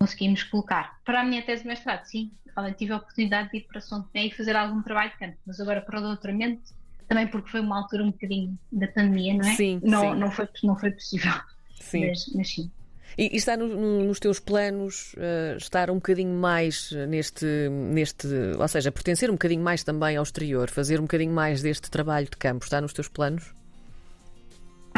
conseguimos 0.05 0.43
colocar. 0.43 0.99
Para 1.03 1.21
a 1.21 1.23
minha 1.23 1.41
tese 1.41 1.63
de 1.63 1.67
mestrado, 1.67 2.05
sim, 2.05 2.31
tive 2.77 2.93
a 2.93 2.97
oportunidade 2.97 3.49
de 3.51 3.57
ir 3.57 3.61
para 3.61 3.81
São 3.81 4.03
Tomé 4.03 4.27
e 4.27 4.31
fazer 4.31 4.55
algum 4.55 4.81
trabalho 4.81 5.11
de 5.11 5.17
campo, 5.17 5.37
mas 5.45 5.59
agora 5.59 5.81
para 5.81 5.99
o 5.99 6.01
doutoramento, 6.01 6.61
também 7.07 7.27
porque 7.27 7.49
foi 7.49 7.59
uma 7.59 7.77
altura 7.77 8.03
um 8.03 8.11
bocadinho 8.11 8.57
da 8.71 8.87
pandemia, 8.87 9.33
não 9.33 9.47
é? 9.47 9.55
Sim, 9.55 9.79
não, 9.83 10.01
sim. 10.13 10.19
não, 10.19 10.31
foi, 10.31 10.47
não 10.63 10.75
foi 10.75 10.91
possível. 10.91 11.33
Sim. 11.79 12.07
Mas, 12.07 12.33
mas 12.33 12.49
sim. 12.49 12.71
E, 13.17 13.33
e 13.33 13.37
está 13.37 13.55
no, 13.55 13.67
no, 13.67 14.03
nos 14.03 14.19
teus 14.19 14.39
planos 14.39 15.13
uh, 15.13 15.57
estar 15.57 15.89
um 15.89 15.95
bocadinho 15.95 16.33
mais 16.33 16.91
neste, 17.07 17.45
neste, 17.69 18.27
ou 18.57 18.67
seja, 18.67 18.91
pertencer 18.91 19.29
um 19.29 19.33
bocadinho 19.33 19.63
mais 19.63 19.83
também 19.83 20.17
ao 20.17 20.23
exterior, 20.23 20.69
fazer 20.69 20.99
um 20.99 21.03
bocadinho 21.03 21.33
mais 21.33 21.61
deste 21.61 21.89
trabalho 21.89 22.25
de 22.25 22.37
campo, 22.37 22.65
está 22.65 22.81
nos 22.81 22.93
teus 22.93 23.07
planos? 23.07 23.53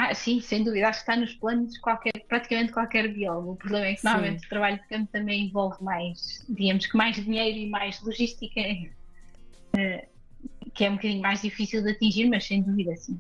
Ah, 0.10 0.16
sim, 0.16 0.40
sem 0.40 0.64
dúvida, 0.64 0.88
acho 0.88 1.04
que 1.04 1.12
está 1.12 1.20
nos 1.20 1.34
planos 1.34 1.74
de 1.74 1.82
qualquer, 1.82 2.14
praticamente 2.30 2.72
qualquer 2.72 3.10
biólogo. 3.10 3.52
O 3.52 3.56
problema 3.58 3.88
é 3.88 3.94
que 3.94 4.06
normalmente 4.06 4.46
o 4.46 4.50
trabalho 4.50 4.80
de 4.80 4.88
campo 4.88 5.10
também 5.12 5.48
envolve 5.48 5.84
mais, 5.84 6.46
digamos 6.48 6.86
que 6.86 6.96
mais 6.96 7.18
dinheiro 7.18 7.58
e 7.58 7.70
mais 7.70 8.02
logística, 8.02 8.62
uh, 8.62 10.08
que 10.74 10.86
é 10.86 10.90
um 10.90 10.96
bocadinho 10.96 11.22
mais 11.22 11.42
difícil 11.42 11.84
de 11.84 11.92
atingir, 11.92 12.30
mas 12.30 12.46
sem 12.48 12.62
dúvida 12.62 12.96
sim. 12.96 13.20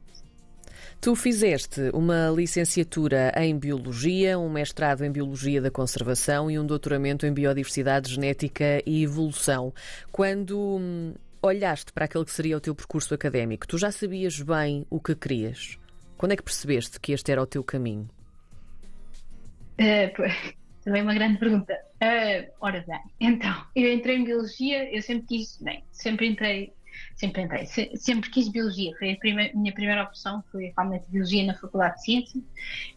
Tu 1.01 1.13
fizeste 1.13 1.89
uma 1.94 2.29
licenciatura 2.29 3.34
em 3.36 3.60
Biologia, 3.60 4.39
um 4.39 4.50
mestrado 4.50 5.03
em 5.03 5.12
Biologia 5.12 5.62
da 5.62 5.70
Conservação 5.70 6.50
e 6.50 6.58
um 6.58 6.65
doutoramento 6.65 7.25
em 7.25 7.34
Biodiversidade, 7.34 8.13
Genética 8.13 8.82
e 8.86 9.03
Evolução. 9.03 9.74
Quando 10.10 10.58
hum, 10.58 11.13
olhaste 11.41 11.91
para 11.91 12.06
aquele 12.06 12.24
que 12.24 12.32
seria 12.32 12.56
o 12.56 12.62
teu 12.62 12.74
percurso 12.74 13.13
académico, 13.13 13.67
tu 13.67 13.77
já 13.77 13.91
sabias 13.91 14.41
bem 14.41 14.86
o 14.89 15.01
que 15.01 15.13
querias? 15.13 15.77
Quando 16.18 16.32
é 16.32 16.36
que 16.36 16.44
percebeste 16.44 17.00
que 17.00 17.12
este 17.12 17.32
era 17.32 17.42
o 17.42 17.46
teu 17.46 17.64
caminho? 17.64 18.10
Uh, 19.80 20.12
também 20.84 21.02
uma 21.02 21.14
grande 21.14 21.38
pergunta. 21.38 21.74
Uh, 22.02 22.52
ora 22.60 22.84
bem, 22.88 23.00
então, 23.20 23.66
eu 23.76 23.92
entrei 23.92 24.18
em 24.18 24.24
Biologia, 24.24 24.94
eu 24.96 25.02
sempre 25.02 25.28
quis, 25.28 25.58
bem, 25.62 25.84
sempre 25.92 26.28
entrei 26.28 26.74
sempre 27.16 27.44
entrei, 27.44 27.66
sempre 27.96 28.30
quis 28.30 28.50
biologia, 28.50 28.92
foi 28.98 29.12
a 29.12 29.56
minha 29.56 29.74
primeira 29.74 30.04
opção, 30.04 30.44
foi 30.52 30.74
realmente 30.76 31.06
biologia 31.10 31.46
na 31.46 31.54
Faculdade 31.54 31.96
de 31.96 32.04
Ciência, 32.04 32.42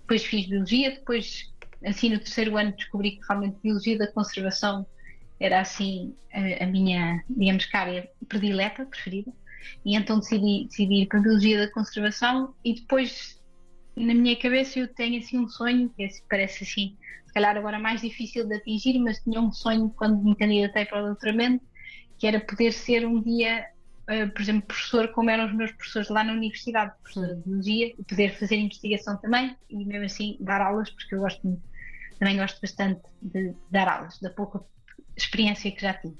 depois 0.00 0.24
fiz 0.24 0.46
biologia, 0.46 0.90
depois 0.90 1.52
assim 1.84 2.10
no 2.10 2.18
terceiro 2.18 2.56
ano 2.56 2.72
descobri 2.72 3.12
que 3.12 3.26
realmente 3.26 3.56
biologia 3.62 3.98
da 3.98 4.06
conservação 4.06 4.86
era 5.38 5.60
assim 5.60 6.14
a, 6.32 6.64
a 6.64 6.66
minha, 6.66 7.24
digamos, 7.28 7.68
área 7.72 8.08
predileta, 8.28 8.84
preferida, 8.84 9.32
e 9.84 9.96
então 9.96 10.18
decidi, 10.18 10.66
decidi 10.68 11.02
ir 11.02 11.06
para 11.06 11.18
a 11.18 11.22
biologia 11.22 11.66
da 11.66 11.72
conservação 11.72 12.54
e 12.64 12.74
depois 12.74 13.40
na 13.96 14.14
minha 14.14 14.36
cabeça 14.36 14.78
eu 14.78 14.88
tenho 14.88 15.18
assim 15.18 15.38
um 15.38 15.48
sonho, 15.48 15.90
que 15.90 16.04
é, 16.04 16.08
parece 16.28 16.64
assim, 16.64 16.96
se 17.26 17.32
calhar 17.34 17.56
agora 17.56 17.78
mais 17.78 18.00
difícil 18.00 18.46
de 18.46 18.54
atingir, 18.54 18.98
mas 18.98 19.20
tinha 19.22 19.40
um 19.40 19.52
sonho 19.52 19.90
quando 19.90 20.22
me 20.22 20.34
candidatei 20.34 20.86
para 20.86 21.02
o 21.02 21.06
doutoramento, 21.06 21.64
que 22.18 22.26
era 22.26 22.40
poder 22.40 22.72
ser 22.72 23.06
um 23.06 23.22
dia 23.22 23.66
eh, 24.10 24.26
por 24.26 24.42
exemplo, 24.42 24.66
professor, 24.66 25.08
como 25.12 25.30
eram 25.30 25.46
os 25.46 25.54
meus 25.54 25.70
professores 25.70 26.08
lá 26.08 26.24
na 26.24 26.32
universidade, 26.32 26.92
professora 27.00 27.36
de 27.36 27.42
biologia, 27.42 27.94
e 27.96 28.02
poder 28.02 28.36
fazer 28.36 28.56
investigação 28.56 29.16
também 29.18 29.56
e 29.68 29.84
mesmo 29.84 30.04
assim 30.04 30.36
dar 30.40 30.60
aulas, 30.60 30.90
porque 30.90 31.14
eu 31.14 31.20
gosto 31.20 31.62
também 32.18 32.36
gosto 32.36 32.60
bastante 32.60 33.00
de 33.22 33.54
dar 33.70 33.88
aulas, 33.88 34.18
da 34.18 34.28
pouca 34.30 34.62
experiência 35.16 35.70
que 35.70 35.80
já 35.80 35.94
tive. 35.94 36.18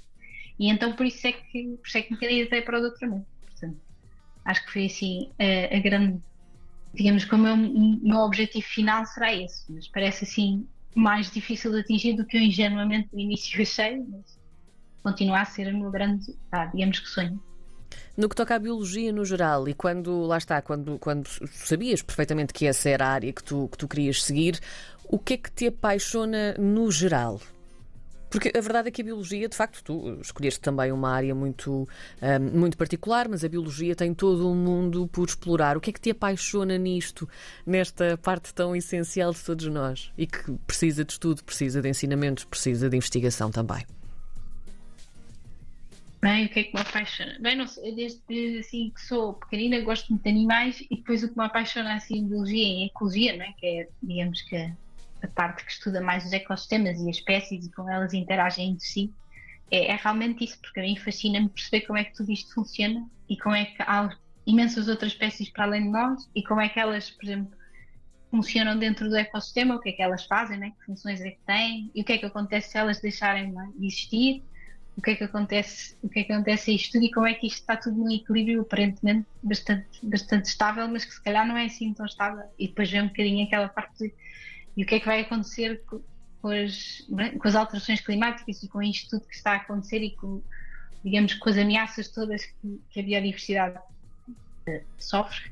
E 0.57 0.69
então 0.69 0.93
por 0.93 1.05
isso 1.05 1.27
é 1.27 1.33
que, 1.33 1.77
por 1.77 1.87
isso 1.87 1.97
é 1.97 2.01
que 2.01 2.13
me 2.13 2.19
candidatei 2.19 2.61
para 2.61 2.79
o 2.79 2.81
doutoramento. 2.81 3.27
Acho 4.45 4.65
que 4.65 4.71
foi 4.71 4.85
assim 4.85 5.31
a, 5.39 5.75
a 5.75 5.79
grande, 5.79 6.19
digamos 6.93 7.25
que 7.25 7.35
o 7.35 7.37
meu, 7.37 8.19
objetivo 8.19 8.65
final 8.65 9.05
será 9.05 9.33
esse, 9.33 9.71
mas 9.71 9.87
parece 9.87 10.25
assim 10.25 10.67
mais 10.95 11.31
difícil 11.31 11.71
de 11.71 11.79
atingir 11.79 12.13
do 12.13 12.25
que 12.25 12.37
eu 12.37 12.41
ingenuamente 12.41 13.09
no 13.13 13.19
início 13.19 13.59
achei, 13.61 13.97
mas 13.97 14.39
continua 15.03 15.41
a 15.41 15.45
ser 15.45 15.73
o 15.73 15.77
meu 15.77 15.91
grande, 15.91 16.35
digamos 16.73 16.99
que 16.99 17.07
sonho. 17.07 17.41
No 18.15 18.29
que 18.29 18.35
toca 18.35 18.55
à 18.55 18.59
biologia 18.59 19.11
no 19.11 19.25
geral, 19.25 19.67
e 19.67 19.73
quando, 19.73 20.21
lá 20.23 20.37
está, 20.37 20.61
quando, 20.61 20.97
quando 20.99 21.27
sabias 21.49 22.01
perfeitamente 22.01 22.53
que 22.53 22.65
essa 22.65 22.89
era 22.89 23.07
a 23.07 23.11
área 23.11 23.33
que 23.33 23.43
tu, 23.43 23.67
que 23.69 23.77
tu 23.77 23.87
querias 23.87 24.23
seguir, 24.23 24.59
o 25.05 25.17
que 25.17 25.33
é 25.33 25.37
que 25.37 25.51
te 25.51 25.67
apaixona 25.67 26.53
no 26.57 26.91
geral? 26.91 27.39
Porque 28.31 28.49
a 28.57 28.61
verdade 28.61 28.87
é 28.87 28.91
que 28.91 29.01
a 29.01 29.03
biologia, 29.03 29.49
de 29.49 29.55
facto, 29.57 29.83
tu 29.83 30.17
escolheste 30.21 30.61
também 30.61 30.89
uma 30.89 31.11
área 31.11 31.35
muito, 31.35 31.85
um, 32.21 32.59
muito 32.59 32.77
particular, 32.77 33.27
mas 33.27 33.43
a 33.43 33.49
biologia 33.49 33.93
tem 33.93 34.13
todo 34.13 34.49
um 34.49 34.55
mundo 34.55 35.05
por 35.09 35.27
explorar. 35.27 35.75
O 35.75 35.81
que 35.81 35.89
é 35.89 35.93
que 35.93 35.99
te 35.99 36.11
apaixona 36.11 36.77
nisto, 36.77 37.27
nesta 37.65 38.17
parte 38.17 38.53
tão 38.53 38.73
essencial 38.73 39.33
de 39.33 39.43
todos 39.43 39.65
nós 39.67 40.13
e 40.17 40.25
que 40.25 40.49
precisa 40.65 41.03
de 41.03 41.11
estudo, 41.11 41.43
precisa 41.43 41.81
de 41.81 41.89
ensinamentos, 41.89 42.45
precisa 42.45 42.89
de 42.89 42.95
investigação 42.95 43.51
também? 43.51 43.85
Bem, 46.21 46.45
o 46.45 46.49
que 46.49 46.59
é 46.61 46.63
que 46.63 46.73
me 46.73 46.79
apaixona? 46.79 47.37
Bem, 47.41 47.57
não 47.57 47.67
sei, 47.67 47.93
desde 47.93 48.59
assim 48.59 48.91
que 48.95 49.01
sou 49.01 49.33
pequenina 49.33 49.81
gosto 49.81 50.07
muito 50.07 50.23
de 50.23 50.29
animais 50.29 50.79
e 50.89 50.95
depois 50.95 51.21
o 51.21 51.27
que 51.27 51.37
me 51.37 51.43
apaixona 51.43 51.95
assim 51.95 52.19
em 52.19 52.27
biologia 52.29 52.65
e 52.65 52.85
ecologia, 52.85 53.35
não 53.35 53.43
é? 53.43 53.53
que 53.59 53.65
é, 53.65 53.89
digamos 54.01 54.41
que 54.43 54.55
a 55.23 55.27
parte 55.27 55.63
que 55.65 55.71
estuda 55.71 56.01
mais 56.01 56.25
os 56.25 56.33
ecossistemas 56.33 56.99
e 56.99 57.09
as 57.09 57.17
espécies 57.17 57.65
e 57.65 57.71
como 57.71 57.89
elas 57.89 58.13
interagem 58.13 58.71
entre 58.71 58.85
si, 58.85 59.13
é, 59.69 59.91
é 59.91 59.95
realmente 59.95 60.43
isso, 60.43 60.59
porque 60.59 60.79
a 60.79 60.83
mim 60.83 60.95
fascina-me 60.95 61.49
perceber 61.49 61.81
como 61.81 61.97
é 61.97 62.03
que 62.03 62.13
tudo 62.13 62.31
isto 62.31 62.53
funciona 62.53 63.07
e 63.29 63.37
como 63.37 63.55
é 63.55 63.65
que 63.65 63.81
há 63.81 64.09
imensas 64.45 64.87
outras 64.87 65.13
espécies 65.13 65.49
para 65.49 65.65
além 65.65 65.83
de 65.83 65.89
nós 65.89 66.29
e 66.35 66.43
como 66.43 66.61
é 66.61 66.69
que 66.69 66.79
elas, 66.79 67.09
por 67.11 67.25
exemplo, 67.25 67.51
funcionam 68.29 68.77
dentro 68.77 69.09
do 69.09 69.15
ecossistema, 69.15 69.75
o 69.75 69.79
que 69.79 69.89
é 69.89 69.91
que 69.91 70.01
elas 70.01 70.25
fazem, 70.25 70.57
né? 70.57 70.71
que 70.79 70.85
funções 70.85 71.21
é 71.21 71.31
que 71.31 71.39
têm 71.45 71.91
e 71.93 72.01
o 72.01 72.05
que 72.05 72.13
é 72.13 72.17
que 72.17 72.25
acontece 72.25 72.71
se 72.71 72.77
elas 72.77 72.99
deixarem 72.99 73.53
é? 73.57 73.65
de 73.77 73.85
existir 73.85 74.43
o 74.97 75.01
que 75.01 75.11
é 75.11 75.15
que 75.15 75.23
acontece, 75.23 75.95
o 76.01 76.09
que 76.09 76.19
é 76.19 76.23
que 76.23 76.33
acontece 76.33 76.71
a 76.71 76.73
isto 76.73 76.91
tudo 76.93 77.05
e 77.05 77.11
como 77.11 77.27
é 77.27 77.33
que 77.33 77.47
isto 77.47 77.59
está 77.59 77.77
tudo 77.77 77.97
num 77.97 78.11
equilíbrio 78.11 78.61
aparentemente 78.61 79.25
bastante, 79.41 79.87
bastante 80.03 80.45
estável, 80.45 80.87
mas 80.87 81.05
que 81.05 81.13
se 81.13 81.23
calhar 81.23 81.47
não 81.47 81.57
é 81.57 81.65
assim 81.65 81.93
tão 81.93 82.05
estável. 82.05 82.43
E 82.59 82.67
depois 82.67 82.91
vem 82.91 83.01
um 83.01 83.07
bocadinho 83.07 83.45
aquela 83.45 83.69
parte 83.69 83.97
de 83.97 84.13
e 84.75 84.83
o 84.83 84.85
que 84.85 84.95
é 84.95 84.99
que 84.99 85.05
vai 85.05 85.21
acontecer 85.21 85.83
com, 85.85 86.47
as, 86.47 87.05
com 87.39 87.47
as 87.47 87.55
alterações 87.55 88.01
climáticas 88.01 88.63
e 88.63 88.67
com 88.67 88.81
isto 88.81 89.09
tudo 89.09 89.27
que 89.27 89.35
está 89.35 89.53
a 89.53 89.55
acontecer 89.57 89.99
e 89.99 90.11
com, 90.11 90.41
digamos, 91.03 91.33
com 91.35 91.49
as 91.49 91.57
ameaças 91.57 92.07
todas 92.09 92.45
que, 92.45 92.81
que 92.89 92.99
a 92.99 93.03
biodiversidade 93.03 93.77
uh, 93.77 94.81
sofre. 94.97 95.51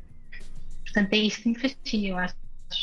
Portanto, 0.83 1.13
é 1.13 1.17
isso 1.17 1.41
que 1.43 1.49
me 1.49 1.55
fascina, 1.55 2.07
eu 2.07 2.17
acho, 2.17 2.35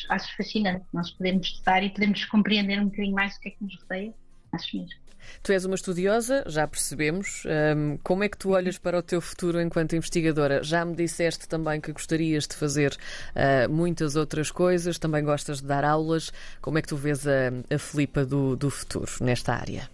acho 0.08 0.36
fascinante 0.36 0.84
nós 0.92 1.10
podemos 1.10 1.46
estudar 1.46 1.82
e 1.82 1.90
podemos 1.90 2.24
compreender 2.26 2.80
um 2.80 2.86
bocadinho 2.86 3.14
mais 3.14 3.36
o 3.36 3.40
que 3.40 3.48
é 3.48 3.50
que 3.52 3.64
nos 3.64 3.76
rodeia, 3.82 4.14
acho 4.52 4.76
mesmo. 4.76 5.05
Tu 5.42 5.52
és 5.52 5.64
uma 5.64 5.74
estudiosa, 5.74 6.44
já 6.46 6.66
percebemos. 6.66 7.44
Um, 7.46 7.98
como 8.02 8.24
é 8.24 8.28
que 8.28 8.36
tu 8.36 8.50
olhas 8.50 8.78
para 8.78 8.98
o 8.98 9.02
teu 9.02 9.20
futuro 9.20 9.60
enquanto 9.60 9.96
investigadora? 9.96 10.62
Já 10.62 10.84
me 10.84 10.94
disseste 10.94 11.48
também 11.48 11.80
que 11.80 11.92
gostarias 11.92 12.46
de 12.46 12.56
fazer 12.56 12.92
uh, 12.92 13.70
muitas 13.70 14.16
outras 14.16 14.50
coisas, 14.50 14.98
também 14.98 15.24
gostas 15.24 15.60
de 15.60 15.66
dar 15.66 15.84
aulas. 15.84 16.32
Como 16.60 16.78
é 16.78 16.82
que 16.82 16.88
tu 16.88 16.96
vês 16.96 17.26
a, 17.26 17.52
a 17.74 17.78
Filipa 17.78 18.24
do, 18.24 18.56
do 18.56 18.70
futuro 18.70 19.10
nesta 19.20 19.54
área? 19.54 19.88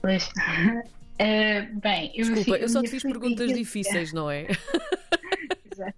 Pois. 0.00 0.26
Uh, 0.26 1.78
bem, 1.80 2.12
eu 2.14 2.26
Desculpa, 2.26 2.58
eu 2.58 2.68
só 2.68 2.82
te 2.82 2.90
fiz 2.90 3.02
perguntas 3.02 3.52
difíceis, 3.52 4.12
não 4.12 4.30
é? 4.30 4.46
Exato. 5.72 5.94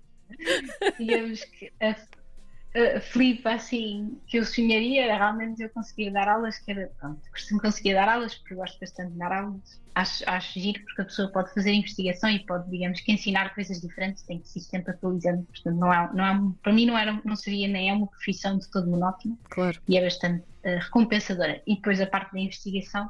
Digamos 0.98 1.44
que 1.44 1.72
a 1.80 1.94
uh, 2.76 3.00
Filipe, 3.00 3.49
assim, 3.49 4.21
que 4.26 4.38
eu 4.38 4.45
sonharia 4.45 5.04
era 5.04 5.16
realmente 5.16 5.62
eu 5.62 5.71
conseguir 5.71 6.11
dar 6.11 6.28
aulas, 6.28 6.59
que 6.59 6.71
era, 6.71 6.90
pronto, 7.00 7.21
costumo 7.30 7.61
conseguir 7.61 7.95
dar 7.95 8.09
aulas, 8.09 8.35
porque 8.35 8.54
eu 8.54 8.59
gosto 8.59 8.78
bastante 8.78 9.12
de 9.12 9.18
dar 9.18 9.33
aulas. 9.33 9.80
Acho, 9.95 10.25
acho 10.28 10.61
giro, 10.61 10.85
porque 10.85 11.02
a 11.02 11.04
pessoa 11.06 11.33
pode 11.33 11.54
fazer 11.54 11.73
investigação 11.73 12.28
e 12.28 12.45
pode, 12.45 12.71
digamos, 12.71 13.00
que 13.00 13.11
ensinar 13.11 13.54
coisas 13.54 13.80
diferentes, 13.80 14.23
tem 14.25 14.40
que 14.40 14.49
se 14.49 14.61
sempre 14.61 14.92
atualizando, 14.92 15.45
portanto, 15.45 15.76
não 15.76 15.92
é, 15.92 16.11
não 16.12 16.26
é, 16.26 16.52
para 16.62 16.73
mim 16.73 16.85
não, 16.85 16.99
era, 16.99 17.18
não 17.25 17.35
seria 17.35 17.66
nem 17.66 17.88
é 17.88 17.95
uma 17.95 18.06
profissão 18.06 18.59
de 18.59 18.71
todo 18.71 18.90
monótona, 18.90 19.37
claro. 19.49 19.80
e 19.88 19.97
é 19.97 20.02
bastante 20.02 20.45
uh, 20.64 20.78
recompensadora. 20.80 21.62
E 21.66 21.76
depois 21.76 22.00
a 22.00 22.06
parte 22.06 22.33
da 22.33 22.40
investigação 22.40 23.09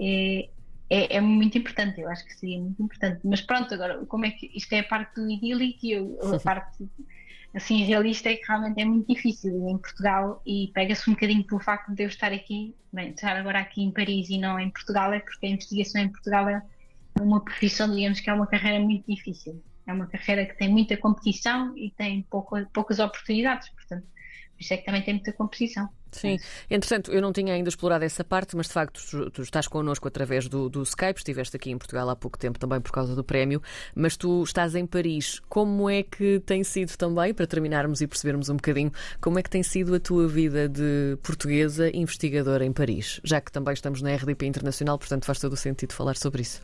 é, 0.00 0.48
é, 0.90 1.16
é, 1.16 1.20
muito 1.20 1.56
importante, 1.56 2.00
eu 2.00 2.08
acho 2.08 2.24
que 2.24 2.34
seria 2.34 2.60
muito 2.60 2.82
importante. 2.82 3.20
Mas 3.24 3.40
pronto, 3.40 3.72
agora, 3.72 4.04
como 4.06 4.26
é 4.26 4.30
que 4.30 4.50
isto 4.54 4.72
é 4.72 4.80
a 4.80 4.84
parte 4.84 5.14
do 5.14 5.30
idílico 5.30 5.86
e 5.86 5.94
a 5.96 6.38
parte 6.42 6.88
assim 7.54 7.84
realista 7.84 8.28
é 8.28 8.34
que 8.34 8.46
realmente 8.46 8.80
é 8.80 8.84
muito 8.84 9.06
difícil 9.06 9.68
em 9.68 9.78
Portugal 9.78 10.42
e 10.44 10.72
pega-se 10.74 11.08
um 11.08 11.14
bocadinho 11.14 11.44
pelo 11.44 11.60
facto 11.60 11.94
de 11.94 12.02
eu 12.02 12.08
estar 12.08 12.32
aqui, 12.32 12.74
bem, 12.92 13.10
estar 13.10 13.36
agora 13.36 13.60
aqui 13.60 13.80
em 13.80 13.92
Paris 13.92 14.28
e 14.28 14.38
não 14.38 14.58
em 14.58 14.70
Portugal, 14.70 15.12
é 15.12 15.20
porque 15.20 15.46
a 15.46 15.50
investigação 15.50 16.00
em 16.00 16.08
Portugal 16.08 16.48
é 16.48 16.62
uma 17.20 17.42
profissão, 17.42 17.94
digamos 17.94 18.20
que 18.20 18.28
é 18.28 18.34
uma 18.34 18.46
carreira 18.46 18.82
muito 18.82 19.06
difícil. 19.06 19.62
É 19.86 19.92
uma 19.92 20.06
carreira 20.06 20.46
que 20.46 20.56
tem 20.56 20.68
muita 20.68 20.96
competição 20.96 21.76
e 21.76 21.90
tem 21.90 22.22
pouco, 22.22 22.56
poucas 22.72 22.98
oportunidades, 22.98 23.68
portanto, 23.70 24.02
por 24.02 24.60
isso 24.60 24.74
é 24.74 24.76
que 24.78 24.84
também 24.84 25.02
tem 25.02 25.14
muita 25.14 25.32
competição. 25.32 25.88
Sim, 26.16 26.38
entretanto, 26.70 27.10
eu 27.10 27.20
não 27.20 27.32
tinha 27.32 27.52
ainda 27.54 27.68
explorado 27.68 28.04
essa 28.04 28.24
parte, 28.24 28.56
mas 28.56 28.66
de 28.66 28.72
facto 28.72 29.00
tu, 29.10 29.30
tu 29.30 29.42
estás 29.42 29.66
connosco 29.66 30.06
através 30.08 30.48
do, 30.48 30.68
do, 30.68 30.82
Skype, 30.82 31.18
estiveste 31.18 31.56
aqui 31.56 31.70
em 31.70 31.78
Portugal 31.78 32.08
há 32.08 32.16
pouco 32.16 32.38
tempo 32.38 32.58
também 32.58 32.80
por 32.80 32.92
causa 32.92 33.14
do 33.14 33.24
prémio, 33.24 33.62
mas 33.94 34.16
tu 34.16 34.42
estás 34.42 34.74
em 34.74 34.86
Paris. 34.86 35.40
Como 35.48 35.88
é 35.88 36.02
que 36.02 36.40
tem 36.40 36.62
sido 36.64 36.96
também, 36.96 37.34
para 37.34 37.46
terminarmos 37.46 38.00
e 38.00 38.06
percebermos 38.06 38.48
um 38.48 38.56
bocadinho, 38.56 38.92
como 39.20 39.38
é 39.38 39.42
que 39.42 39.50
tem 39.50 39.62
sido 39.62 39.94
a 39.94 40.00
tua 40.00 40.28
vida 40.28 40.68
de 40.68 41.18
portuguesa 41.22 41.90
investigadora 41.94 42.64
em 42.64 42.72
Paris? 42.72 43.20
Já 43.24 43.40
que 43.40 43.50
também 43.50 43.74
estamos 43.74 44.02
na 44.02 44.14
RDP 44.14 44.46
Internacional, 44.46 44.98
portanto 44.98 45.24
faz 45.24 45.38
todo 45.38 45.52
o 45.52 45.56
sentido 45.56 45.92
falar 45.92 46.16
sobre 46.16 46.42
isso. 46.42 46.62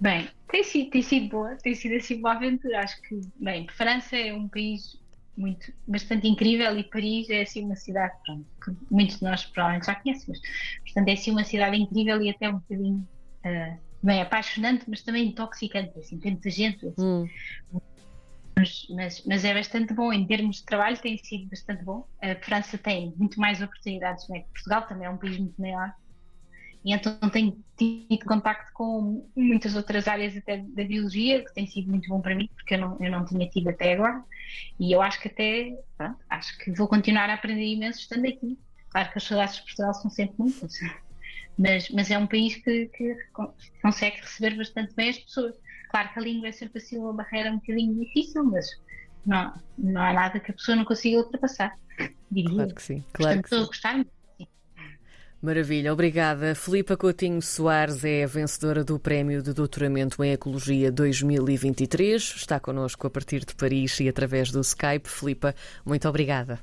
Bem, 0.00 0.28
tem 0.48 0.62
sido, 0.62 0.90
tem 0.90 1.02
sido 1.02 1.28
boa, 1.28 1.56
tem 1.56 1.74
sido 1.74 1.96
assim 1.96 2.16
uma 2.16 2.32
aventura. 2.32 2.80
Acho 2.80 3.00
que, 3.02 3.20
bem, 3.36 3.66
França 3.68 4.16
é 4.16 4.32
um 4.32 4.48
país 4.48 4.98
muito, 5.38 5.72
bastante 5.86 6.26
incrível 6.26 6.76
e 6.76 6.84
Paris 6.84 7.30
é 7.30 7.42
assim 7.42 7.64
uma 7.64 7.76
cidade 7.76 8.14
pronto, 8.24 8.46
que 8.62 8.72
muitos 8.90 9.18
de 9.18 9.24
nós 9.24 9.44
provavelmente 9.44 9.86
já 9.86 9.94
conhecemos. 9.94 10.40
Portanto, 10.82 11.08
é 11.08 11.12
assim 11.12 11.30
uma 11.30 11.44
cidade 11.44 11.76
incrível 11.76 12.20
e 12.20 12.30
até 12.30 12.48
um 12.48 12.58
bocadinho 12.58 13.08
uh, 13.44 13.78
bem 14.02 14.20
apaixonante, 14.20 14.84
mas 14.88 15.02
também 15.02 15.28
intoxicante, 15.28 15.98
assim, 15.98 16.18
tem 16.18 16.32
muita 16.32 16.50
gente. 16.50 16.86
Assim. 16.86 17.02
Hum. 17.02 17.28
Mas, 18.56 18.86
mas, 18.90 19.24
mas, 19.24 19.44
é 19.44 19.54
bastante 19.54 19.94
bom, 19.94 20.12
em 20.12 20.26
termos 20.26 20.56
de 20.56 20.64
trabalho 20.64 20.98
tem 20.98 21.16
sido 21.16 21.48
bastante 21.48 21.84
bom. 21.84 22.04
A 22.20 22.34
França 22.34 22.76
tem 22.76 23.14
muito 23.16 23.38
mais 23.38 23.62
oportunidades, 23.62 24.28
né? 24.28 24.44
Portugal 24.52 24.82
também 24.82 25.06
é 25.06 25.10
um 25.10 25.16
país 25.16 25.38
muito 25.38 25.60
maior 25.60 25.94
e 26.84 26.92
então 26.92 27.18
tenho 27.30 27.62
tido 27.76 28.24
contacto 28.24 28.72
com 28.72 29.28
muitas 29.36 29.74
outras 29.74 30.06
áreas 30.08 30.36
até 30.36 30.58
da 30.58 30.84
biologia, 30.84 31.44
que 31.44 31.52
tem 31.54 31.66
sido 31.66 31.90
muito 31.90 32.08
bom 32.08 32.20
para 32.20 32.34
mim, 32.34 32.48
porque 32.54 32.74
eu 32.74 32.78
não, 32.78 32.96
eu 33.00 33.10
não 33.10 33.24
tinha 33.24 33.48
tido 33.48 33.68
até 33.68 33.94
agora, 33.94 34.22
e 34.78 34.92
eu 34.92 35.02
acho 35.02 35.20
que 35.20 35.28
até, 35.28 35.76
pronto, 35.96 36.18
acho 36.30 36.56
que 36.58 36.72
vou 36.72 36.88
continuar 36.88 37.28
a 37.30 37.34
aprender 37.34 37.64
imenso 37.64 38.00
estando 38.00 38.26
aqui. 38.26 38.58
Claro 38.90 39.10
que 39.12 39.18
as 39.18 39.24
saudades 39.24 39.56
de 39.56 39.62
Portugal 39.62 39.94
são 39.94 40.10
sempre 40.10 40.34
muitas, 40.38 40.72
mas, 41.58 41.90
mas 41.90 42.10
é 42.10 42.18
um 42.18 42.26
país 42.26 42.56
que, 42.56 42.86
que 42.86 43.16
consegue 43.82 44.16
receber 44.20 44.56
bastante 44.56 44.94
bem 44.94 45.10
as 45.10 45.18
pessoas. 45.18 45.54
Claro 45.90 46.12
que 46.12 46.18
a 46.18 46.22
língua 46.22 46.48
é 46.48 46.52
sempre 46.52 46.78
assim 46.78 46.98
uma 46.98 47.12
barreira 47.12 47.50
um 47.50 47.58
bocadinho 47.58 47.98
difícil, 47.98 48.44
mas 48.44 48.66
não, 49.26 49.52
não 49.76 50.00
há 50.00 50.12
nada 50.12 50.40
que 50.40 50.50
a 50.50 50.54
pessoa 50.54 50.76
não 50.76 50.84
consiga 50.84 51.18
ultrapassar, 51.18 51.74
diria. 52.30 52.54
Claro 52.54 52.74
que 52.74 52.82
sim, 52.82 53.00
claro 53.12 53.12
Portanto, 53.12 53.42
que 53.42 53.48
sim. 53.48 53.54
estou 53.54 53.64
a 53.64 53.66
gostar 53.66 53.94
muito. 53.94 54.17
Maravilha, 55.40 55.92
obrigada. 55.92 56.52
Filipa 56.52 56.96
Coutinho 56.96 57.40
Soares 57.40 58.04
é 58.04 58.24
a 58.24 58.26
vencedora 58.26 58.82
do 58.82 58.98
Prémio 58.98 59.40
de 59.40 59.52
Doutoramento 59.52 60.22
em 60.24 60.32
Ecologia 60.32 60.90
2023. 60.90 62.34
Está 62.38 62.58
connosco 62.58 63.06
a 63.06 63.10
partir 63.10 63.44
de 63.44 63.54
Paris 63.54 64.00
e 64.00 64.08
através 64.08 64.50
do 64.50 64.60
Skype. 64.60 65.08
Filipa, 65.08 65.54
muito 65.86 66.08
obrigada. 66.08 66.56